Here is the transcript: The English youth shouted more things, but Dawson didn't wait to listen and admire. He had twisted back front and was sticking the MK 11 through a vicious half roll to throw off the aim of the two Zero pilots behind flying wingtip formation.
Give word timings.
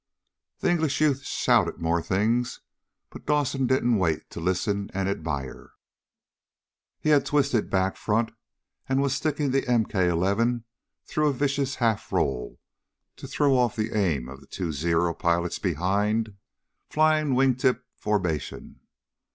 The 0.61 0.69
English 0.71 0.99
youth 0.99 1.21
shouted 1.23 1.77
more 1.77 2.01
things, 2.01 2.61
but 3.11 3.27
Dawson 3.27 3.67
didn't 3.67 3.99
wait 3.99 4.31
to 4.31 4.39
listen 4.39 4.89
and 4.95 5.07
admire. 5.07 5.73
He 6.99 7.09
had 7.09 7.23
twisted 7.23 7.69
back 7.69 7.95
front 7.97 8.31
and 8.89 8.99
was 8.99 9.13
sticking 9.15 9.51
the 9.51 9.61
MK 9.61 10.09
11 10.09 10.63
through 11.05 11.27
a 11.27 11.33
vicious 11.33 11.75
half 11.75 12.11
roll 12.11 12.59
to 13.17 13.27
throw 13.27 13.55
off 13.55 13.75
the 13.75 13.95
aim 13.95 14.27
of 14.27 14.39
the 14.41 14.47
two 14.47 14.71
Zero 14.71 15.13
pilots 15.13 15.59
behind 15.59 16.35
flying 16.89 17.35
wingtip 17.35 17.83
formation. 17.95 18.79